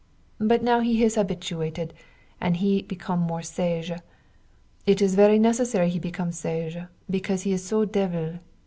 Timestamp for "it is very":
4.87-5.37